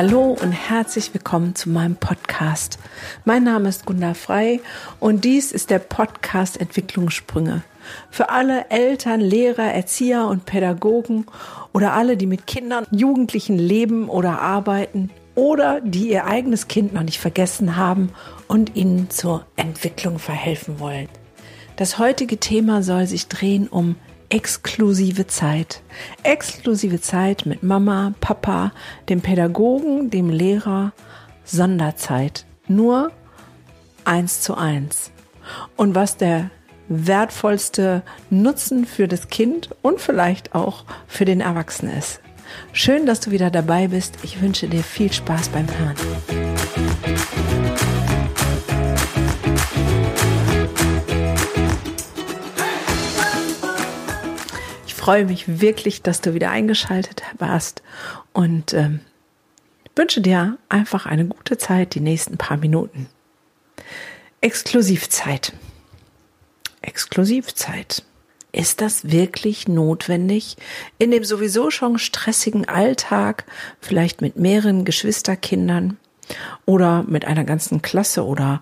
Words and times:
Hallo 0.00 0.36
und 0.40 0.52
herzlich 0.52 1.12
willkommen 1.12 1.56
zu 1.56 1.70
meinem 1.70 1.96
Podcast. 1.96 2.78
Mein 3.24 3.42
Name 3.42 3.68
ist 3.68 3.84
Gunda 3.84 4.14
Frei 4.14 4.60
und 5.00 5.24
dies 5.24 5.50
ist 5.50 5.70
der 5.70 5.80
Podcast 5.80 6.60
Entwicklungssprünge. 6.60 7.64
Für 8.08 8.28
alle 8.28 8.70
Eltern, 8.70 9.20
Lehrer, 9.20 9.72
Erzieher 9.72 10.28
und 10.28 10.44
Pädagogen 10.44 11.26
oder 11.72 11.94
alle, 11.94 12.16
die 12.16 12.26
mit 12.26 12.46
Kindern, 12.46 12.86
Jugendlichen 12.92 13.58
leben 13.58 14.08
oder 14.08 14.40
arbeiten 14.40 15.10
oder 15.34 15.80
die 15.80 16.10
ihr 16.10 16.26
eigenes 16.26 16.68
Kind 16.68 16.94
noch 16.94 17.02
nicht 17.02 17.18
vergessen 17.18 17.74
haben 17.74 18.10
und 18.46 18.76
ihnen 18.76 19.10
zur 19.10 19.46
Entwicklung 19.56 20.20
verhelfen 20.20 20.78
wollen. 20.78 21.08
Das 21.74 21.98
heutige 21.98 22.38
Thema 22.38 22.84
soll 22.84 23.08
sich 23.08 23.26
drehen 23.26 23.66
um 23.66 23.96
exklusive 24.30 25.26
Zeit. 25.26 25.82
Exklusive 26.22 27.00
Zeit 27.00 27.46
mit 27.46 27.62
Mama, 27.62 28.14
Papa, 28.20 28.72
dem 29.08 29.20
Pädagogen, 29.20 30.10
dem 30.10 30.30
Lehrer, 30.30 30.92
Sonderzeit. 31.44 32.44
Nur 32.66 33.10
eins 34.04 34.40
zu 34.40 34.54
eins. 34.54 35.10
Und 35.76 35.94
was 35.94 36.16
der 36.16 36.50
wertvollste 36.88 38.02
Nutzen 38.30 38.86
für 38.86 39.08
das 39.08 39.28
Kind 39.28 39.70
und 39.82 40.00
vielleicht 40.00 40.54
auch 40.54 40.84
für 41.06 41.24
den 41.24 41.40
Erwachsenen 41.40 41.96
ist. 41.96 42.20
Schön, 42.72 43.04
dass 43.04 43.20
du 43.20 43.30
wieder 43.30 43.50
dabei 43.50 43.88
bist. 43.88 44.18
Ich 44.22 44.40
wünsche 44.40 44.68
dir 44.68 44.82
viel 44.82 45.12
Spaß 45.12 45.50
beim 45.50 45.66
Hören. 45.66 45.96
Freue 55.08 55.24
mich 55.24 55.62
wirklich, 55.62 56.02
dass 56.02 56.20
du 56.20 56.34
wieder 56.34 56.50
eingeschaltet 56.50 57.22
warst 57.38 57.82
und 58.34 58.74
ähm, 58.74 59.00
wünsche 59.96 60.20
dir 60.20 60.58
einfach 60.68 61.06
eine 61.06 61.24
gute 61.24 61.56
Zeit, 61.56 61.94
die 61.94 62.00
nächsten 62.00 62.36
paar 62.36 62.58
Minuten. 62.58 63.08
Exklusivzeit. 64.42 65.54
Exklusivzeit. 66.82 68.04
Ist 68.52 68.82
das 68.82 69.10
wirklich 69.10 69.66
notwendig 69.66 70.58
in 70.98 71.10
dem 71.10 71.24
sowieso 71.24 71.70
schon 71.70 71.98
stressigen 71.98 72.68
Alltag, 72.68 73.46
vielleicht 73.80 74.20
mit 74.20 74.36
mehreren 74.36 74.84
Geschwisterkindern 74.84 75.96
oder 76.66 77.02
mit 77.04 77.24
einer 77.24 77.44
ganzen 77.44 77.80
Klasse 77.80 78.26
oder 78.26 78.60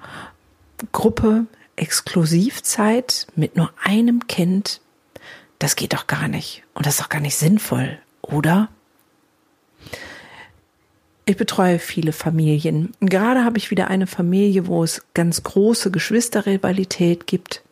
Gruppe, 0.93 1.47
Exklusivzeit 1.75 3.27
mit 3.35 3.57
nur 3.57 3.73
einem 3.83 4.29
Kind 4.29 4.81
das 5.59 5.77
geht 5.77 5.93
doch 5.93 6.07
gar 6.07 6.29
nicht. 6.29 6.63
Und 6.75 6.87
das 6.87 6.95
ist 6.95 7.01
doch 7.03 7.09
gar 7.09 7.21
nicht 7.21 7.37
sinnvoll, 7.37 7.99
oder? 8.23 8.69
Ich 11.25 11.37
betreue 11.37 11.79
viele 11.79 12.13
Familien. 12.13 12.93
Gerade 13.01 13.45
habe 13.45 13.59
ich 13.59 13.71
wieder 13.71 13.89
eine 13.89 14.07
Familie, 14.07 14.69
wo 14.69 14.85
es 14.85 15.03
ganz 15.15 15.43
große 15.43 15.91
Geschwisterrivalität 15.91 17.27
gibt. 17.27 17.63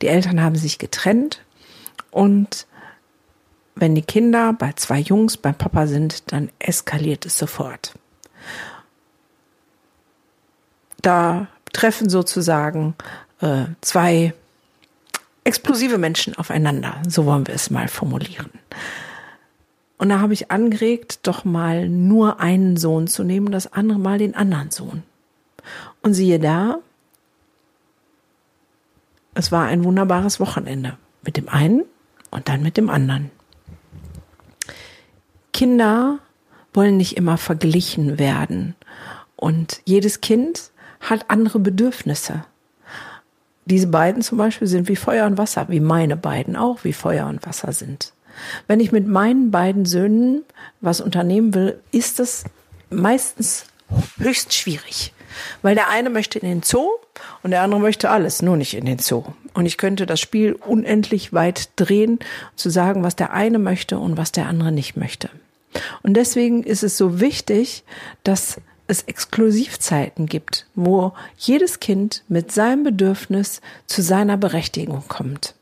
Die 0.00 0.06
Eltern 0.06 0.40
haben 0.40 0.56
sich 0.56 0.78
getrennt 0.78 1.42
und 2.10 2.66
wenn 3.74 3.94
die 3.94 4.02
Kinder 4.02 4.52
bei 4.52 4.72
zwei 4.74 4.98
Jungs 4.98 5.36
beim 5.36 5.54
Papa 5.54 5.86
sind, 5.86 6.32
dann 6.32 6.50
eskaliert 6.58 7.24
es 7.26 7.38
sofort. 7.38 7.94
Da 11.00 11.48
treffen 11.72 12.10
sozusagen 12.10 12.94
äh, 13.40 13.64
zwei 13.80 14.34
explosive 15.44 15.98
Menschen 15.98 16.36
aufeinander, 16.36 17.02
so 17.08 17.26
wollen 17.26 17.46
wir 17.46 17.54
es 17.54 17.70
mal 17.70 17.88
formulieren. 17.88 18.50
Und 19.98 20.08
da 20.08 20.20
habe 20.20 20.32
ich 20.32 20.50
angeregt, 20.50 21.26
doch 21.26 21.44
mal 21.44 21.88
nur 21.88 22.40
einen 22.40 22.76
Sohn 22.76 23.06
zu 23.06 23.22
nehmen, 23.22 23.52
das 23.52 23.72
andere 23.72 23.98
Mal 23.98 24.18
den 24.18 24.34
anderen 24.34 24.70
Sohn. 24.70 25.02
Und 26.02 26.14
siehe 26.14 26.38
da, 26.38 26.78
es 29.34 29.52
war 29.52 29.66
ein 29.66 29.84
wunderbares 29.84 30.40
Wochenende 30.40 30.96
mit 31.22 31.36
dem 31.36 31.48
einen 31.48 31.84
und 32.30 32.48
dann 32.48 32.62
mit 32.62 32.76
dem 32.76 32.90
anderen. 32.90 33.30
Kinder 35.52 36.18
wollen 36.72 36.96
nicht 36.96 37.16
immer 37.16 37.36
verglichen 37.36 38.18
werden 38.18 38.74
und 39.36 39.82
jedes 39.84 40.20
Kind 40.20 40.70
hat 41.00 41.26
andere 41.28 41.58
Bedürfnisse. 41.58 42.44
Diese 43.70 43.86
beiden 43.86 44.20
zum 44.20 44.36
Beispiel 44.36 44.66
sind 44.66 44.88
wie 44.88 44.96
Feuer 44.96 45.26
und 45.26 45.38
Wasser, 45.38 45.66
wie 45.68 45.78
meine 45.78 46.16
beiden 46.16 46.56
auch 46.56 46.82
wie 46.82 46.92
Feuer 46.92 47.28
und 47.28 47.46
Wasser 47.46 47.72
sind. 47.72 48.12
Wenn 48.66 48.80
ich 48.80 48.90
mit 48.90 49.06
meinen 49.06 49.52
beiden 49.52 49.84
Söhnen 49.84 50.42
was 50.80 51.00
unternehmen 51.00 51.54
will, 51.54 51.78
ist 51.92 52.18
es 52.18 52.44
meistens 52.90 53.66
höchst 54.18 54.54
schwierig. 54.54 55.12
Weil 55.62 55.76
der 55.76 55.88
eine 55.88 56.10
möchte 56.10 56.40
in 56.40 56.48
den 56.48 56.62
Zoo 56.62 56.88
und 57.44 57.52
der 57.52 57.62
andere 57.62 57.80
möchte 57.80 58.10
alles, 58.10 58.42
nur 58.42 58.56
nicht 58.56 58.74
in 58.74 58.86
den 58.86 58.98
Zoo. 58.98 59.22
Und 59.54 59.66
ich 59.66 59.78
könnte 59.78 60.04
das 60.04 60.18
Spiel 60.18 60.54
unendlich 60.54 61.32
weit 61.32 61.70
drehen, 61.76 62.18
zu 62.56 62.70
sagen, 62.70 63.04
was 63.04 63.14
der 63.14 63.32
eine 63.32 63.60
möchte 63.60 64.00
und 64.00 64.16
was 64.16 64.32
der 64.32 64.46
andere 64.46 64.72
nicht 64.72 64.96
möchte. 64.96 65.30
Und 66.02 66.14
deswegen 66.14 66.64
ist 66.64 66.82
es 66.82 66.96
so 66.96 67.20
wichtig, 67.20 67.84
dass 68.24 68.60
es 68.90 69.02
Exklusivzeiten 69.02 70.26
gibt, 70.26 70.66
wo 70.74 71.12
jedes 71.38 71.80
Kind 71.80 72.24
mit 72.28 72.52
seinem 72.52 72.84
Bedürfnis 72.84 73.60
zu 73.86 74.02
seiner 74.02 74.36
Berechtigung 74.36 75.04
kommt. 75.08 75.54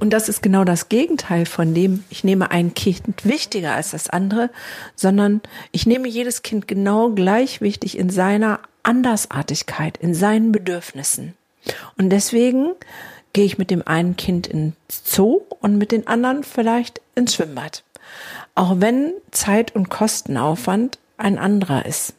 Und 0.00 0.10
das 0.10 0.28
ist 0.28 0.42
genau 0.42 0.62
das 0.62 0.88
Gegenteil 0.88 1.44
von 1.44 1.74
dem, 1.74 2.04
ich 2.08 2.22
nehme 2.22 2.52
ein 2.52 2.72
Kind 2.74 3.24
wichtiger 3.24 3.74
als 3.74 3.90
das 3.90 4.08
andere, 4.08 4.50
sondern 4.94 5.40
ich 5.72 5.86
nehme 5.86 6.06
jedes 6.06 6.42
Kind 6.42 6.68
genau 6.68 7.10
gleich 7.10 7.60
wichtig 7.60 7.98
in 7.98 8.08
seiner 8.08 8.60
Andersartigkeit, 8.84 9.98
in 9.98 10.14
seinen 10.14 10.52
Bedürfnissen. 10.52 11.34
Und 11.96 12.10
deswegen 12.10 12.74
gehe 13.32 13.44
ich 13.44 13.58
mit 13.58 13.70
dem 13.70 13.86
einen 13.86 14.16
Kind 14.16 14.46
ins 14.46 14.76
Zoo 15.04 15.42
und 15.60 15.78
mit 15.78 15.90
den 15.90 16.06
anderen 16.06 16.44
vielleicht 16.44 17.00
ins 17.16 17.34
Schwimmbad. 17.34 17.82
Auch 18.54 18.80
wenn 18.80 19.12
Zeit 19.32 19.74
und 19.74 19.90
Kostenaufwand 19.90 20.98
ein 21.18 21.38
anderer 21.38 21.86
ist. 21.86 22.14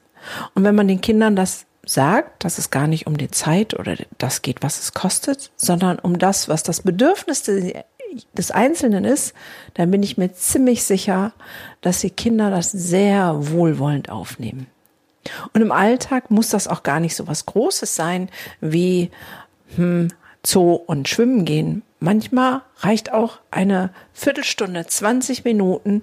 Und 0.54 0.64
wenn 0.64 0.76
man 0.76 0.88
den 0.88 1.02
Kindern 1.02 1.36
das 1.36 1.66
sagt, 1.86 2.44
dass 2.44 2.58
es 2.58 2.70
gar 2.70 2.88
nicht 2.88 3.08
um 3.08 3.18
die 3.18 3.32
Zeit 3.32 3.74
oder 3.74 3.96
das 4.18 4.42
geht, 4.42 4.62
was 4.62 4.80
es 4.80 4.94
kostet, 4.94 5.52
sondern 5.56 5.98
um 6.00 6.20
das, 6.20 6.48
was 6.48 6.64
das 6.64 6.82
Bedürfnis 6.82 7.44
des 7.44 8.52
Einzelnen 8.52 9.06
ist, 9.06 9.34
dann 9.74 9.92
bin 9.92 10.04
ich 10.04 10.18
mir 10.18 10.34
ziemlich 10.34 10.84
sicher, 10.84 11.34
dass 11.82 12.02
die 12.02 12.12
Kinder 12.12 12.52
das 12.52 12.72
sehr 12.72 13.52
wohlwollend 13.52 14.10
aufnehmen. 14.10 14.68
Und 15.54 15.62
im 15.62 15.72
Alltag 15.72 16.32
muss 16.32 16.50
das 16.50 16.68
auch 16.68 16.84
gar 16.84 17.00
nicht 17.00 17.16
so 17.16 17.28
was 17.28 17.46
Großes 17.46 17.96
sein 17.96 18.30
wie 18.62 19.12
hm, 19.76 20.10
Zoo 20.46 20.74
und 20.74 21.10
Schwimmen 21.10 21.46
gehen. 21.46 21.84
Manchmal 22.00 22.62
reicht 22.78 23.12
auch 23.12 23.40
eine 23.52 23.92
Viertelstunde, 24.14 24.86
20 24.86 25.44
Minuten 25.44 26.02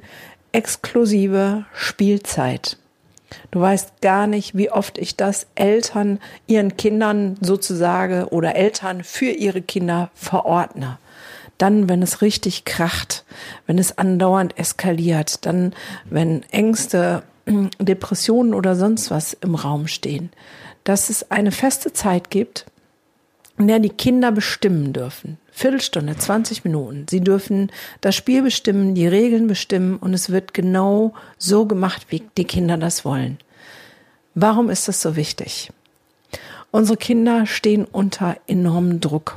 exklusive 0.52 1.64
Spielzeit. 1.74 2.76
Du 3.50 3.60
weißt 3.60 4.00
gar 4.00 4.26
nicht, 4.26 4.56
wie 4.56 4.70
oft 4.70 4.98
ich 4.98 5.16
das 5.16 5.46
Eltern 5.54 6.20
ihren 6.46 6.76
Kindern 6.76 7.36
sozusagen 7.40 8.24
oder 8.24 8.54
Eltern 8.54 9.02
für 9.02 9.30
ihre 9.30 9.62
Kinder 9.62 10.10
verordne. 10.14 10.98
Dann, 11.58 11.88
wenn 11.88 12.02
es 12.02 12.22
richtig 12.22 12.64
kracht, 12.64 13.24
wenn 13.66 13.78
es 13.78 13.96
andauernd 13.98 14.58
eskaliert, 14.58 15.46
dann, 15.46 15.74
wenn 16.04 16.42
Ängste, 16.50 17.22
Depressionen 17.78 18.54
oder 18.54 18.76
sonst 18.76 19.10
was 19.10 19.32
im 19.32 19.54
Raum 19.54 19.86
stehen, 19.86 20.30
dass 20.84 21.10
es 21.10 21.30
eine 21.30 21.52
feste 21.52 21.92
Zeit 21.92 22.30
gibt, 22.30 22.66
in 23.58 23.68
der 23.68 23.78
die 23.78 23.90
Kinder 23.90 24.32
bestimmen 24.32 24.92
dürfen. 24.92 25.38
Viertelstunde, 25.50 26.16
20 26.16 26.64
Minuten. 26.64 27.06
Sie 27.08 27.20
dürfen 27.20 27.72
das 28.00 28.14
Spiel 28.14 28.42
bestimmen, 28.42 28.94
die 28.94 29.06
Regeln 29.06 29.46
bestimmen 29.46 29.96
und 29.96 30.12
es 30.12 30.30
wird 30.30 30.52
genau 30.52 31.14
so 31.38 31.66
gemacht, 31.66 32.06
wie 32.10 32.22
die 32.36 32.44
Kinder 32.44 32.76
das 32.76 33.04
wollen. 33.04 33.38
Warum 34.34 34.68
ist 34.68 34.86
das 34.88 35.00
so 35.00 35.16
wichtig? 35.16 35.70
Unsere 36.70 36.98
Kinder 36.98 37.46
stehen 37.46 37.86
unter 37.86 38.36
enormem 38.46 39.00
Druck 39.00 39.36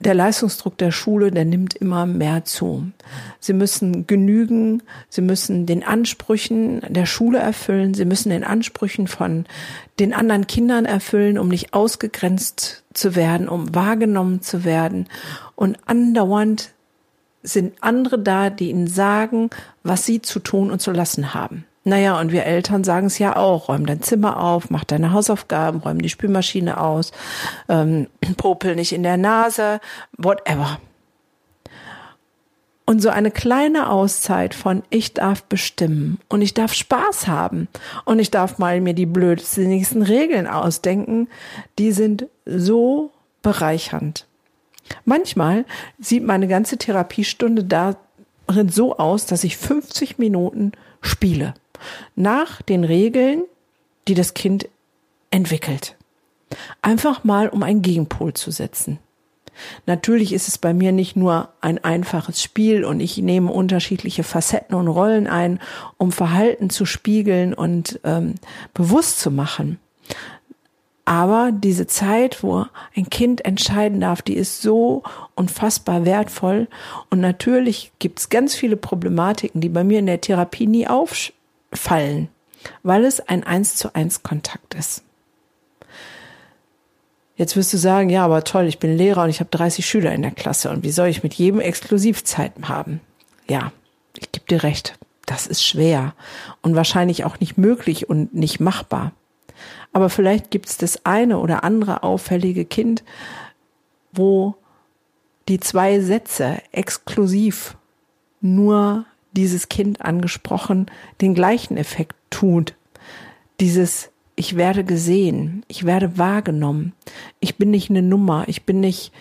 der 0.00 0.14
Leistungsdruck 0.14 0.78
der 0.78 0.92
Schule, 0.92 1.30
der 1.30 1.44
nimmt 1.44 1.74
immer 1.74 2.06
mehr 2.06 2.44
zu. 2.46 2.90
Sie 3.38 3.52
müssen 3.52 4.06
genügen, 4.06 4.82
sie 5.10 5.20
müssen 5.20 5.66
den 5.66 5.84
Ansprüchen 5.84 6.80
der 6.88 7.04
Schule 7.04 7.38
erfüllen, 7.38 7.92
sie 7.92 8.06
müssen 8.06 8.30
den 8.30 8.42
Ansprüchen 8.42 9.06
von 9.06 9.44
den 9.98 10.14
anderen 10.14 10.46
Kindern 10.46 10.86
erfüllen, 10.86 11.38
um 11.38 11.48
nicht 11.48 11.74
ausgegrenzt 11.74 12.82
zu 12.94 13.14
werden, 13.14 13.48
um 13.48 13.74
wahrgenommen 13.74 14.40
zu 14.40 14.64
werden. 14.64 15.06
Und 15.54 15.78
andauernd 15.84 16.70
sind 17.42 17.74
andere 17.82 18.18
da, 18.18 18.48
die 18.48 18.70
ihnen 18.70 18.86
sagen, 18.86 19.50
was 19.82 20.06
sie 20.06 20.22
zu 20.22 20.40
tun 20.40 20.70
und 20.70 20.80
zu 20.80 20.92
lassen 20.92 21.34
haben. 21.34 21.66
Naja, 21.84 22.20
und 22.20 22.30
wir 22.30 22.44
Eltern 22.44 22.84
sagen 22.84 23.06
es 23.06 23.18
ja 23.18 23.36
auch, 23.36 23.68
räum 23.68 23.86
dein 23.86 24.02
Zimmer 24.02 24.42
auf, 24.42 24.68
mach 24.68 24.84
deine 24.84 25.12
Hausaufgaben, 25.12 25.80
räum 25.80 26.02
die 26.02 26.10
Spülmaschine 26.10 26.78
aus, 26.78 27.12
ähm, 27.68 28.08
popel 28.36 28.76
nicht 28.76 28.92
in 28.92 29.02
der 29.02 29.16
Nase, 29.16 29.80
whatever. 30.18 30.78
Und 32.84 33.00
so 33.00 33.08
eine 33.08 33.30
kleine 33.30 33.88
Auszeit 33.88 34.52
von 34.52 34.82
ich 34.90 35.14
darf 35.14 35.44
bestimmen 35.44 36.18
und 36.28 36.42
ich 36.42 36.54
darf 36.54 36.74
Spaß 36.74 37.28
haben 37.28 37.68
und 38.04 38.18
ich 38.18 38.32
darf 38.32 38.58
mal 38.58 38.80
mir 38.80 38.94
die 38.94 39.06
blödsten 39.06 40.02
Regeln 40.02 40.48
ausdenken, 40.48 41.28
die 41.78 41.92
sind 41.92 42.26
so 42.44 43.12
bereichernd. 43.42 44.26
Manchmal 45.04 45.64
sieht 46.00 46.24
meine 46.24 46.48
ganze 46.48 46.78
Therapiestunde 46.78 47.62
darin 47.64 48.68
so 48.68 48.96
aus, 48.98 49.24
dass 49.24 49.44
ich 49.44 49.56
50 49.56 50.18
Minuten 50.18 50.72
spiele. 51.00 51.54
Nach 52.16 52.62
den 52.62 52.84
Regeln, 52.84 53.44
die 54.08 54.14
das 54.14 54.34
Kind 54.34 54.68
entwickelt. 55.30 55.96
Einfach 56.82 57.24
mal, 57.24 57.48
um 57.48 57.62
einen 57.62 57.82
Gegenpol 57.82 58.34
zu 58.34 58.50
setzen. 58.50 58.98
Natürlich 59.86 60.32
ist 60.32 60.48
es 60.48 60.58
bei 60.58 60.72
mir 60.72 60.92
nicht 60.92 61.16
nur 61.16 61.50
ein 61.60 61.82
einfaches 61.84 62.42
Spiel 62.42 62.84
und 62.84 63.00
ich 63.00 63.18
nehme 63.18 63.52
unterschiedliche 63.52 64.22
Facetten 64.22 64.74
und 64.74 64.88
Rollen 64.88 65.26
ein, 65.26 65.60
um 65.98 66.12
Verhalten 66.12 66.70
zu 66.70 66.86
spiegeln 66.86 67.52
und 67.54 68.00
ähm, 68.04 68.36
bewusst 68.74 69.20
zu 69.20 69.30
machen. 69.30 69.78
Aber 71.04 71.50
diese 71.52 71.86
Zeit, 71.86 72.42
wo 72.42 72.66
ein 72.94 73.10
Kind 73.10 73.44
entscheiden 73.44 74.00
darf, 74.00 74.22
die 74.22 74.36
ist 74.36 74.62
so 74.62 75.02
unfassbar 75.34 76.04
wertvoll. 76.04 76.68
Und 77.10 77.20
natürlich 77.20 77.90
gibt 77.98 78.20
es 78.20 78.28
ganz 78.28 78.54
viele 78.54 78.76
Problematiken, 78.76 79.60
die 79.60 79.68
bei 79.68 79.82
mir 79.82 79.98
in 79.98 80.06
der 80.06 80.20
Therapie 80.20 80.68
nie 80.68 80.86
auffallen, 81.72 82.28
weil 82.82 83.04
es 83.04 83.20
ein 83.20 83.44
eins 83.44 83.76
zu 83.76 83.94
eins 83.94 84.22
Kontakt 84.22 84.74
ist. 84.74 85.02
Jetzt 87.36 87.56
wirst 87.56 87.72
du 87.72 87.78
sagen, 87.78 88.10
ja, 88.10 88.24
aber 88.24 88.44
toll, 88.44 88.66
ich 88.66 88.78
bin 88.78 88.96
Lehrer 88.96 89.24
und 89.24 89.30
ich 89.30 89.40
habe 89.40 89.50
30 89.50 89.86
Schüler 89.86 90.12
in 90.12 90.22
der 90.22 90.30
Klasse 90.30 90.70
und 90.70 90.84
wie 90.84 90.90
soll 90.90 91.08
ich 91.08 91.22
mit 91.22 91.32
jedem 91.34 91.60
Exklusivzeiten 91.60 92.68
haben? 92.68 93.00
Ja, 93.48 93.72
ich 94.18 94.30
gebe 94.30 94.46
dir 94.46 94.62
recht, 94.62 94.98
das 95.24 95.46
ist 95.46 95.64
schwer 95.64 96.14
und 96.60 96.76
wahrscheinlich 96.76 97.24
auch 97.24 97.40
nicht 97.40 97.56
möglich 97.56 98.10
und 98.10 98.34
nicht 98.34 98.60
machbar. 98.60 99.12
Aber 99.92 100.10
vielleicht 100.10 100.50
gibt 100.50 100.68
es 100.68 100.76
das 100.76 101.06
eine 101.06 101.38
oder 101.38 101.64
andere 101.64 102.02
auffällige 102.02 102.64
Kind, 102.64 103.04
wo 104.12 104.54
die 105.48 105.60
zwei 105.60 106.00
Sätze 106.00 106.58
exklusiv 106.72 107.76
nur 108.40 109.04
dieses 109.32 109.68
Kind 109.68 110.02
angesprochen 110.02 110.86
den 111.20 111.34
gleichen 111.34 111.76
Effekt 111.76 112.16
tut. 112.30 112.74
Dieses 113.60 114.10
ich 114.40 114.56
werde 114.56 114.84
gesehen, 114.84 115.66
ich 115.68 115.84
werde 115.84 116.16
wahrgenommen. 116.16 116.94
Ich 117.40 117.58
bin 117.58 117.70
nicht 117.70 117.90
eine 117.90 118.00
Nummer, 118.00 118.44
ich 118.46 118.64
bin 118.64 118.80
nicht, 118.80 119.12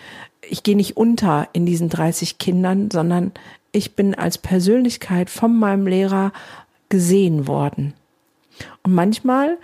ich 0.41 0.63
gehe 0.63 0.77
nicht 0.77 0.95
unter 0.95 1.49
in 1.51 1.65
diesen 1.65 1.89
30 1.89 2.37
Kindern, 2.37 2.89
sondern 2.89 3.33
ich 3.73 3.97
bin 3.97 4.15
als 4.15 4.37
Persönlichkeit 4.37 5.29
von 5.29 5.59
meinem 5.59 5.87
Lehrer 5.87 6.31
gesehen 6.87 7.47
worden. 7.47 7.95
Und 8.83 8.93
manchmal 8.93 9.57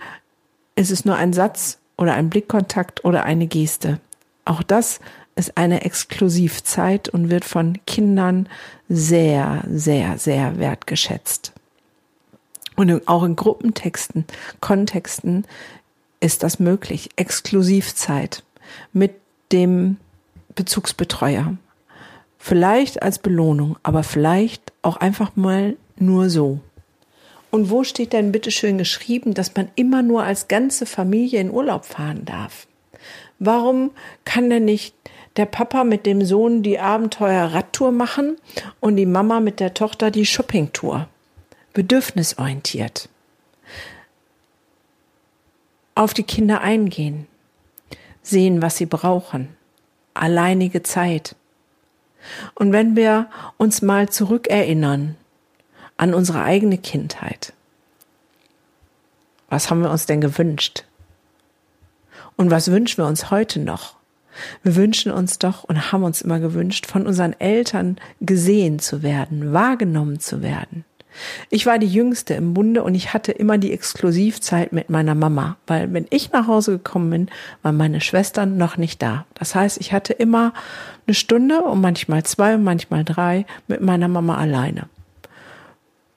ist 0.74 0.90
es 0.90 1.06
nur 1.06 1.16
ein 1.16 1.32
Satz 1.32 1.78
oder 1.96 2.12
ein 2.12 2.28
Blickkontakt 2.28 3.06
oder 3.06 3.24
eine 3.24 3.46
Geste. 3.46 3.98
Auch 4.44 4.62
das 4.62 5.00
ist 5.36 5.56
eine 5.56 5.84
Exklusivzeit 5.84 7.08
und 7.08 7.30
wird 7.30 7.44
von 7.44 7.78
Kindern 7.86 8.48
sehr, 8.88 9.62
sehr, 9.70 10.18
sehr 10.18 10.58
wertgeschätzt. 10.58 11.52
Und 12.74 13.06
auch 13.08 13.22
in 13.22 13.36
Gruppentexten, 13.36 14.24
Kontexten 14.60 15.46
ist 16.20 16.42
das 16.42 16.58
möglich. 16.58 17.10
Exklusivzeit 17.16 18.42
mit 18.92 19.14
dem 19.52 19.98
Bezugsbetreuer. 20.54 21.56
Vielleicht 22.38 23.02
als 23.02 23.18
Belohnung, 23.18 23.76
aber 23.82 24.02
vielleicht 24.02 24.72
auch 24.82 24.96
einfach 24.96 25.36
mal 25.36 25.76
nur 25.96 26.30
so. 26.30 26.60
Und 27.50 27.70
wo 27.70 27.84
steht 27.84 28.12
denn 28.12 28.32
bitte 28.32 28.50
schön 28.50 28.76
geschrieben, 28.78 29.34
dass 29.34 29.54
man 29.54 29.68
immer 29.76 30.02
nur 30.02 30.22
als 30.22 30.48
ganze 30.48 30.84
Familie 30.84 31.40
in 31.40 31.50
Urlaub 31.50 31.84
fahren 31.84 32.24
darf? 32.24 32.66
Warum 33.38 33.90
kann 34.24 34.50
denn 34.50 34.64
nicht 34.64 34.94
der 35.36 35.46
Papa 35.46 35.84
mit 35.84 36.06
dem 36.06 36.24
Sohn 36.24 36.62
die 36.62 36.78
Abenteuer-Radtour 36.78 37.92
machen 37.92 38.36
und 38.80 38.96
die 38.96 39.06
Mama 39.06 39.40
mit 39.40 39.60
der 39.60 39.74
Tochter 39.74 40.10
die 40.10 40.26
Shoppingtour? 40.26 41.08
bedürfnisorientiert. 41.76 43.10
Auf 45.94 46.14
die 46.14 46.22
Kinder 46.22 46.62
eingehen, 46.62 47.26
sehen, 48.22 48.62
was 48.62 48.78
sie 48.78 48.86
brauchen, 48.86 49.54
alleinige 50.14 50.82
Zeit. 50.82 51.36
Und 52.54 52.72
wenn 52.72 52.96
wir 52.96 53.28
uns 53.58 53.82
mal 53.82 54.08
zurückerinnern 54.08 55.16
an 55.98 56.14
unsere 56.14 56.44
eigene 56.44 56.78
Kindheit, 56.78 57.52
was 59.50 59.68
haben 59.68 59.82
wir 59.82 59.90
uns 59.90 60.06
denn 60.06 60.22
gewünscht? 60.22 60.84
Und 62.36 62.50
was 62.50 62.70
wünschen 62.70 63.02
wir 63.02 63.06
uns 63.06 63.30
heute 63.30 63.60
noch? 63.60 63.95
Wir 64.62 64.76
wünschen 64.76 65.12
uns 65.12 65.38
doch 65.38 65.64
und 65.64 65.92
haben 65.92 66.04
uns 66.04 66.22
immer 66.22 66.40
gewünscht, 66.40 66.86
von 66.86 67.06
unseren 67.06 67.38
Eltern 67.38 67.96
gesehen 68.20 68.78
zu 68.78 69.02
werden, 69.02 69.52
wahrgenommen 69.52 70.20
zu 70.20 70.42
werden. 70.42 70.84
Ich 71.50 71.66
war 71.66 71.78
die 71.78 71.86
Jüngste 71.86 72.34
im 72.34 72.54
Bunde 72.54 72.82
und 72.82 72.94
ich 72.94 73.14
hatte 73.14 73.32
immer 73.32 73.58
die 73.58 73.72
Exklusivzeit 73.72 74.72
mit 74.72 74.90
meiner 74.90 75.14
Mama, 75.14 75.56
weil 75.66 75.92
wenn 75.92 76.06
ich 76.10 76.32
nach 76.32 76.46
Hause 76.46 76.72
gekommen 76.72 77.10
bin, 77.10 77.30
waren 77.62 77.76
meine 77.76 78.00
Schwestern 78.00 78.56
noch 78.56 78.76
nicht 78.76 79.02
da. 79.02 79.24
Das 79.34 79.54
heißt, 79.54 79.78
ich 79.80 79.92
hatte 79.92 80.12
immer 80.12 80.52
eine 81.06 81.14
Stunde 81.14 81.62
und 81.62 81.80
manchmal 81.80 82.24
zwei 82.24 82.54
und 82.54 82.64
manchmal 82.64 83.04
drei 83.04 83.46
mit 83.66 83.80
meiner 83.80 84.08
Mama 84.08 84.36
alleine. 84.36 84.88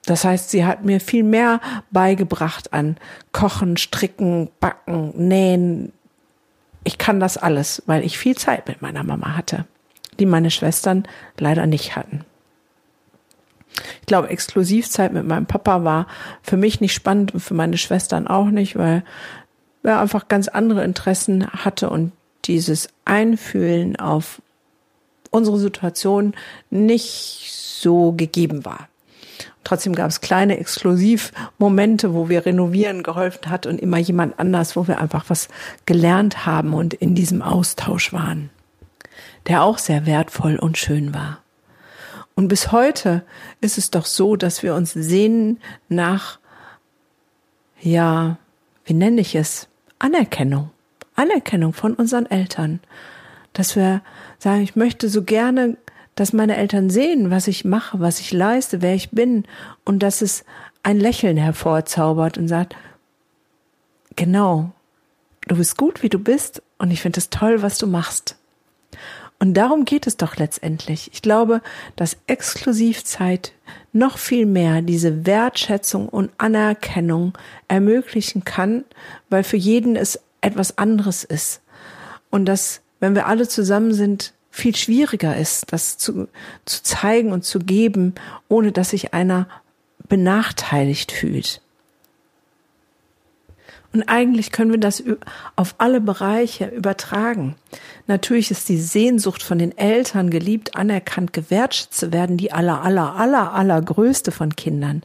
Das 0.06 0.24
heißt, 0.24 0.50
sie 0.50 0.64
hat 0.64 0.84
mir 0.84 1.00
viel 1.00 1.22
mehr 1.22 1.60
beigebracht 1.90 2.72
an 2.72 2.96
Kochen, 3.32 3.76
Stricken, 3.76 4.50
Backen, 4.58 5.12
Nähen. 5.16 5.92
Ich 6.84 6.98
kann 6.98 7.20
das 7.20 7.36
alles, 7.36 7.82
weil 7.86 8.04
ich 8.04 8.18
viel 8.18 8.36
Zeit 8.36 8.68
mit 8.68 8.82
meiner 8.82 9.04
Mama 9.04 9.36
hatte, 9.36 9.66
die 10.18 10.26
meine 10.26 10.50
Schwestern 10.50 11.04
leider 11.38 11.66
nicht 11.66 11.96
hatten. 11.96 12.24
Ich 14.00 14.06
glaube, 14.06 14.28
Exklusivzeit 14.28 15.12
mit 15.12 15.26
meinem 15.26 15.46
Papa 15.46 15.84
war 15.84 16.06
für 16.42 16.56
mich 16.56 16.80
nicht 16.80 16.94
spannend 16.94 17.34
und 17.34 17.40
für 17.40 17.54
meine 17.54 17.78
Schwestern 17.78 18.26
auch 18.26 18.50
nicht, 18.50 18.76
weil 18.76 19.04
er 19.82 20.00
einfach 20.00 20.28
ganz 20.28 20.48
andere 20.48 20.84
Interessen 20.84 21.46
hatte 21.46 21.88
und 21.90 22.12
dieses 22.44 22.88
Einfühlen 23.04 23.96
auf 23.96 24.42
unsere 25.30 25.58
Situation 25.58 26.34
nicht 26.70 27.50
so 27.52 28.12
gegeben 28.12 28.64
war. 28.64 28.89
Trotzdem 29.64 29.94
gab 29.94 30.08
es 30.08 30.20
kleine 30.20 30.58
Exklusivmomente, 30.58 32.14
wo 32.14 32.28
wir 32.28 32.46
renovieren 32.46 33.02
geholfen 33.02 33.50
hat 33.50 33.66
und 33.66 33.80
immer 33.80 33.98
jemand 33.98 34.38
anders, 34.38 34.74
wo 34.74 34.88
wir 34.88 35.00
einfach 35.00 35.24
was 35.28 35.48
gelernt 35.86 36.46
haben 36.46 36.72
und 36.72 36.94
in 36.94 37.14
diesem 37.14 37.42
Austausch 37.42 38.12
waren, 38.12 38.50
der 39.46 39.62
auch 39.62 39.78
sehr 39.78 40.06
wertvoll 40.06 40.56
und 40.56 40.78
schön 40.78 41.14
war. 41.14 41.40
Und 42.34 42.48
bis 42.48 42.72
heute 42.72 43.22
ist 43.60 43.76
es 43.76 43.90
doch 43.90 44.06
so, 44.06 44.34
dass 44.34 44.62
wir 44.62 44.74
uns 44.74 44.92
sehnen 44.92 45.60
nach, 45.90 46.38
ja, 47.80 48.38
wie 48.86 48.94
nenne 48.94 49.20
ich 49.20 49.34
es? 49.34 49.68
Anerkennung. 49.98 50.70
Anerkennung 51.16 51.74
von 51.74 51.92
unseren 51.92 52.24
Eltern. 52.24 52.80
Dass 53.52 53.76
wir 53.76 54.00
sagen, 54.38 54.62
ich 54.62 54.74
möchte 54.74 55.10
so 55.10 55.22
gerne, 55.22 55.76
dass 56.20 56.34
meine 56.34 56.58
Eltern 56.58 56.90
sehen, 56.90 57.30
was 57.30 57.48
ich 57.48 57.64
mache, 57.64 57.98
was 57.98 58.20
ich 58.20 58.30
leiste, 58.30 58.82
wer 58.82 58.94
ich 58.94 59.08
bin 59.08 59.44
und 59.86 60.02
dass 60.02 60.20
es 60.20 60.44
ein 60.82 61.00
Lächeln 61.00 61.38
hervorzaubert 61.38 62.36
und 62.36 62.46
sagt, 62.46 62.76
genau, 64.16 64.70
du 65.48 65.56
bist 65.56 65.78
gut, 65.78 66.02
wie 66.02 66.10
du 66.10 66.18
bist 66.18 66.62
und 66.76 66.90
ich 66.90 67.00
finde 67.00 67.20
es 67.20 67.30
toll, 67.30 67.62
was 67.62 67.78
du 67.78 67.86
machst. 67.86 68.36
Und 69.38 69.54
darum 69.54 69.86
geht 69.86 70.06
es 70.06 70.18
doch 70.18 70.36
letztendlich. 70.36 71.08
Ich 71.14 71.22
glaube, 71.22 71.62
dass 71.96 72.18
Exklusivzeit 72.26 73.54
noch 73.94 74.18
viel 74.18 74.44
mehr 74.44 74.82
diese 74.82 75.24
Wertschätzung 75.24 76.06
und 76.06 76.32
Anerkennung 76.36 77.32
ermöglichen 77.66 78.44
kann, 78.44 78.84
weil 79.30 79.42
für 79.42 79.56
jeden 79.56 79.96
es 79.96 80.20
etwas 80.42 80.76
anderes 80.76 81.24
ist. 81.24 81.62
Und 82.28 82.44
dass, 82.44 82.82
wenn 82.98 83.14
wir 83.14 83.26
alle 83.26 83.48
zusammen 83.48 83.94
sind, 83.94 84.34
viel 84.50 84.74
schwieriger 84.76 85.36
ist, 85.36 85.72
das 85.72 85.96
zu, 85.96 86.28
zu 86.64 86.82
zeigen 86.82 87.32
und 87.32 87.44
zu 87.44 87.60
geben, 87.60 88.14
ohne 88.48 88.72
dass 88.72 88.90
sich 88.90 89.14
einer 89.14 89.48
benachteiligt 90.08 91.12
fühlt. 91.12 91.60
Und 93.92 94.04
eigentlich 94.04 94.52
können 94.52 94.70
wir 94.70 94.78
das 94.78 95.02
auf 95.56 95.74
alle 95.78 96.00
Bereiche 96.00 96.66
übertragen. 96.66 97.56
Natürlich 98.06 98.50
ist 98.50 98.68
die 98.68 98.78
Sehnsucht 98.78 99.42
von 99.42 99.58
den 99.58 99.76
Eltern 99.76 100.30
geliebt, 100.30 100.76
anerkannt, 100.76 101.32
gewertschätzt 101.32 101.94
zu 101.94 102.12
werden, 102.12 102.36
die 102.36 102.52
aller, 102.52 102.82
aller, 102.82 103.16
aller, 103.16 103.52
allergrößte 103.52 104.30
von 104.30 104.54
Kindern. 104.54 105.02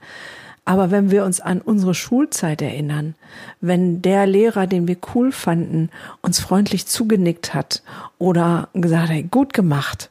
Aber 0.66 0.90
wenn 0.90 1.12
wir 1.12 1.24
uns 1.24 1.40
an 1.40 1.62
unsere 1.62 1.94
Schulzeit 1.94 2.62
erinnern, 2.62 3.16
wenn 3.62 4.02
der 4.02 4.26
Lehrer, 4.26 4.66
den 4.66 4.88
wir 4.88 4.98
cool 5.14 5.32
fanden, 5.32 5.90
uns 6.22 6.40
freundlich 6.40 6.88
zugenickt 6.88 7.54
hat 7.54 7.84
oder 8.18 8.70
gesagt 8.74 9.10
hat, 9.10 9.32
gut 9.32 9.54
gemacht, 9.54 10.10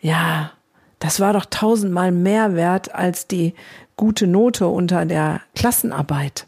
ja, 0.00 0.52
Das 0.98 1.20
war 1.20 1.32
doch 1.32 1.46
tausendmal 1.46 2.10
mehr 2.10 2.54
wert 2.54 2.94
als 2.94 3.26
die 3.26 3.54
gute 3.96 4.26
Note 4.26 4.66
unter 4.66 5.04
der 5.04 5.40
Klassenarbeit. 5.54 6.46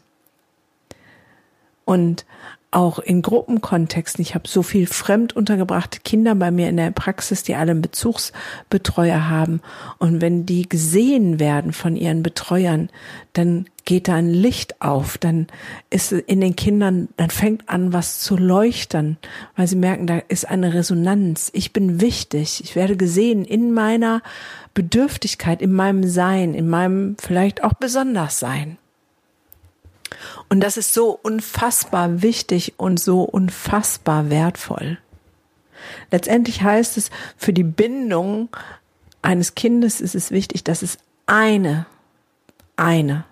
Und 1.85 2.25
auch 2.71 2.99
in 2.99 3.21
Gruppenkontexten. 3.21 4.21
Ich 4.21 4.35
habe 4.35 4.47
so 4.47 4.61
viel 4.61 4.85
fremd 4.85 5.35
untergebrachte 5.35 5.99
Kinder 6.01 6.35
bei 6.35 6.51
mir 6.51 6.69
in 6.69 6.77
der 6.77 6.91
Praxis, 6.91 7.43
die 7.43 7.55
alle 7.55 7.71
einen 7.71 7.81
Bezugsbetreuer 7.81 9.29
haben. 9.29 9.61
Und 9.97 10.21
wenn 10.21 10.45
die 10.45 10.69
gesehen 10.69 11.39
werden 11.39 11.73
von 11.73 11.95
ihren 11.95 12.21
Betreuern, 12.21 12.89
dann 13.33 13.65
geht 13.85 14.07
da 14.07 14.15
ein 14.15 14.29
Licht 14.29 14.81
auf, 14.81 15.17
dann 15.17 15.47
ist 15.89 16.11
in 16.11 16.41
den 16.41 16.55
Kindern, 16.55 17.09
dann 17.17 17.31
fängt 17.31 17.67
an, 17.69 17.91
was 17.91 18.19
zu 18.19 18.37
leuchten, 18.37 19.17
weil 19.55 19.67
sie 19.67 19.75
merken, 19.75 20.05
da 20.05 20.19
ist 20.27 20.47
eine 20.47 20.75
Resonanz. 20.75 21.49
Ich 21.53 21.73
bin 21.73 21.99
wichtig. 21.99 22.63
Ich 22.63 22.75
werde 22.75 22.97
gesehen 22.97 23.45
in 23.45 23.73
meiner 23.73 24.21
Bedürftigkeit, 24.75 25.61
in 25.61 25.73
meinem 25.73 26.07
Sein, 26.07 26.53
in 26.53 26.69
meinem 26.69 27.15
vielleicht 27.19 27.63
auch 27.63 27.73
besonders 27.73 28.39
Sein. 28.39 28.77
Und 30.49 30.61
das 30.61 30.77
ist 30.77 30.93
so 30.93 31.11
unfassbar 31.21 32.21
wichtig 32.21 32.73
und 32.77 32.99
so 32.99 33.23
unfassbar 33.23 34.29
wertvoll. 34.29 34.97
Letztendlich 36.11 36.61
heißt 36.61 36.97
es, 36.97 37.09
für 37.37 37.53
die 37.53 37.63
Bindung 37.63 38.49
eines 39.21 39.55
Kindes 39.55 40.01
ist 40.01 40.15
es 40.15 40.31
wichtig, 40.31 40.63
dass 40.63 40.81
es 40.81 40.97
eine, 41.25 41.85
eine 42.75 43.25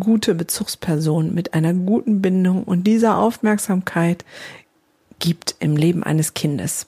gute 0.00 0.34
Bezugsperson 0.34 1.34
mit 1.34 1.54
einer 1.54 1.74
guten 1.74 2.22
Bindung 2.22 2.64
und 2.64 2.84
dieser 2.84 3.18
Aufmerksamkeit 3.18 4.24
gibt 5.18 5.56
im 5.60 5.76
Leben 5.76 6.02
eines 6.02 6.34
Kindes. 6.34 6.86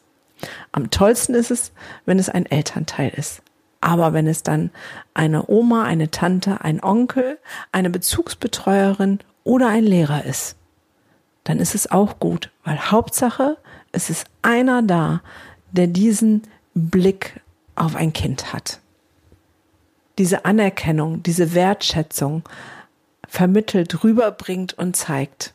Am 0.72 0.90
tollsten 0.90 1.34
ist 1.34 1.50
es, 1.50 1.72
wenn 2.04 2.18
es 2.18 2.28
ein 2.28 2.46
Elternteil 2.46 3.12
ist. 3.16 3.42
Aber 3.80 4.12
wenn 4.12 4.26
es 4.26 4.42
dann 4.42 4.70
eine 5.14 5.48
Oma, 5.48 5.84
eine 5.84 6.10
Tante, 6.10 6.62
ein 6.62 6.82
Onkel, 6.82 7.38
eine 7.72 7.90
Bezugsbetreuerin 7.90 9.20
oder 9.46 9.68
ein 9.68 9.84
Lehrer 9.84 10.24
ist, 10.24 10.56
dann 11.44 11.60
ist 11.60 11.76
es 11.76 11.90
auch 11.90 12.18
gut, 12.18 12.50
weil 12.64 12.90
Hauptsache, 12.90 13.56
es 13.92 14.10
ist 14.10 14.26
einer 14.42 14.82
da, 14.82 15.22
der 15.70 15.86
diesen 15.86 16.42
Blick 16.74 17.40
auf 17.76 17.94
ein 17.94 18.12
Kind 18.12 18.52
hat. 18.52 18.80
Diese 20.18 20.44
Anerkennung, 20.44 21.22
diese 21.22 21.54
Wertschätzung 21.54 22.42
vermittelt, 23.28 24.02
rüberbringt 24.02 24.76
und 24.76 24.96
zeigt. 24.96 25.54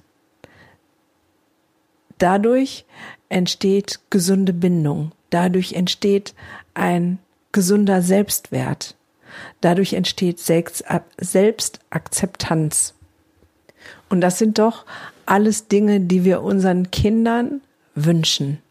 Dadurch 2.18 2.86
entsteht 3.28 4.00
gesunde 4.10 4.54
Bindung. 4.54 5.12
Dadurch 5.32 5.74
entsteht 5.74 6.34
ein 6.74 7.20
gesunder 7.52 8.02
Selbstwert. 8.02 8.96
Dadurch 9.60 9.92
entsteht 9.94 10.40
Selbstakzeptanz. 10.40 12.94
Und 14.12 14.20
das 14.20 14.38
sind 14.38 14.60
doch 14.60 14.86
alles 15.26 15.70
Dinge, 15.70 16.02
die 16.02 16.26
wir 16.26 16.42
unseren 16.42 16.92
Kindern 16.92 17.62
wünschen, 17.96 18.62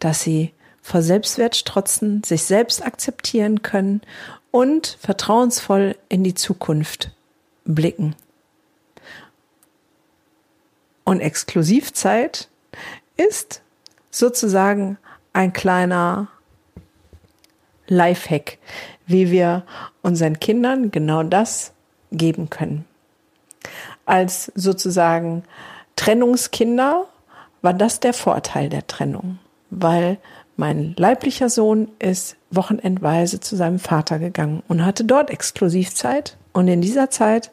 dass 0.00 0.22
sie 0.22 0.54
vor 0.80 1.02
Selbstwert 1.02 1.54
strotzen, 1.54 2.24
sich 2.24 2.44
selbst 2.44 2.82
akzeptieren 2.82 3.60
können 3.60 4.00
und 4.50 4.96
vertrauensvoll 4.98 5.96
in 6.08 6.24
die 6.24 6.32
Zukunft 6.32 7.10
blicken. 7.66 8.16
Und 11.04 11.20
Exklusivzeit 11.20 12.48
ist 13.18 13.60
sozusagen 14.10 14.96
ein 15.34 15.52
kleiner 15.52 16.28
Lifehack, 17.86 18.56
wie 19.06 19.30
wir 19.30 19.66
unseren 20.00 20.40
Kindern 20.40 20.90
genau 20.90 21.22
das 21.22 21.74
geben 22.12 22.48
können. 22.48 22.86
Als 24.06 24.50
sozusagen 24.54 25.42
Trennungskinder 25.96 27.04
war 27.60 27.74
das 27.74 28.00
der 28.00 28.12
Vorteil 28.12 28.68
der 28.68 28.86
Trennung, 28.86 29.38
weil 29.70 30.18
mein 30.56 30.94
leiblicher 30.96 31.50
Sohn 31.50 31.88
ist 31.98 32.36
wochenendweise 32.50 33.40
zu 33.40 33.56
seinem 33.56 33.78
Vater 33.78 34.18
gegangen 34.18 34.62
und 34.68 34.84
hatte 34.86 35.04
dort 35.04 35.30
Exklusivzeit 35.30 36.36
und 36.52 36.68
in 36.68 36.80
dieser 36.80 37.10
Zeit 37.10 37.50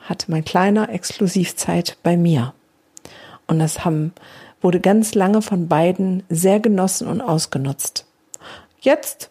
hatte 0.00 0.30
mein 0.30 0.44
Kleiner 0.44 0.88
Exklusivzeit 0.88 1.96
bei 2.02 2.16
mir. 2.16 2.54
Und 3.46 3.58
das 3.58 3.84
haben, 3.84 4.12
wurde 4.60 4.80
ganz 4.80 5.14
lange 5.14 5.42
von 5.42 5.68
beiden 5.68 6.24
sehr 6.28 6.60
genossen 6.60 7.06
und 7.06 7.20
ausgenutzt. 7.20 8.06
Jetzt 8.80 9.30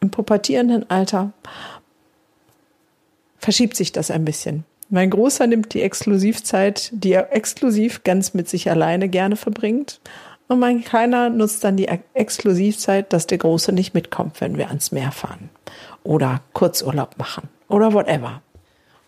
im 0.00 0.10
pubertierenden 0.10 0.90
Alter 0.90 1.32
verschiebt 3.38 3.76
sich 3.76 3.92
das 3.92 4.10
ein 4.10 4.24
bisschen. 4.24 4.64
Mein 4.88 5.10
Großer 5.10 5.46
nimmt 5.46 5.74
die 5.74 5.82
Exklusivzeit, 5.82 6.90
die 6.92 7.12
er 7.12 7.34
exklusiv 7.34 8.04
ganz 8.04 8.34
mit 8.34 8.48
sich 8.48 8.70
alleine 8.70 9.08
gerne 9.08 9.36
verbringt. 9.36 10.00
Und 10.48 10.60
mein 10.60 10.84
Kleiner 10.84 11.28
nutzt 11.28 11.64
dann 11.64 11.76
die 11.76 11.88
Exklusivzeit, 12.14 13.12
dass 13.12 13.26
der 13.26 13.38
Große 13.38 13.72
nicht 13.72 13.94
mitkommt, 13.94 14.40
wenn 14.40 14.56
wir 14.56 14.68
ans 14.68 14.92
Meer 14.92 15.10
fahren. 15.10 15.50
Oder 16.04 16.40
Kurzurlaub 16.52 17.18
machen. 17.18 17.48
Oder 17.68 17.92
whatever. 17.92 18.42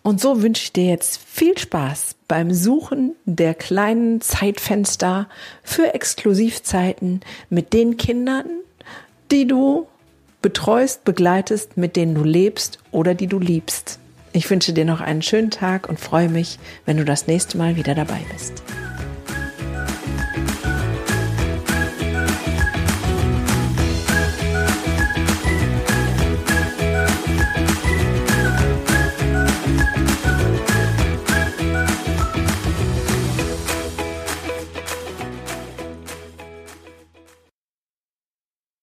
Und 0.02 0.20
so 0.20 0.42
wünsche 0.42 0.64
ich 0.64 0.72
dir 0.72 0.86
jetzt 0.86 1.20
viel 1.24 1.56
Spaß 1.56 2.16
beim 2.26 2.52
Suchen 2.52 3.14
der 3.24 3.54
kleinen 3.54 4.20
Zeitfenster 4.20 5.28
für 5.62 5.94
Exklusivzeiten 5.94 7.20
mit 7.50 7.72
den 7.72 7.96
Kindern, 7.96 8.46
die 9.30 9.46
du 9.46 9.86
betreust, 10.42 11.04
begleitest, 11.04 11.76
mit 11.76 11.94
denen 11.94 12.14
du 12.14 12.24
lebst 12.24 12.78
oder 12.90 13.14
die 13.14 13.26
du 13.26 13.38
liebst. 13.38 13.98
Ich 14.38 14.48
wünsche 14.50 14.72
dir 14.72 14.84
noch 14.84 15.00
einen 15.00 15.20
schönen 15.20 15.50
Tag 15.50 15.88
und 15.88 15.98
freue 15.98 16.28
mich, 16.28 16.60
wenn 16.86 16.96
du 16.96 17.04
das 17.04 17.26
nächste 17.26 17.58
Mal 17.58 17.74
wieder 17.74 17.96
dabei 17.96 18.20
bist. 18.32 18.62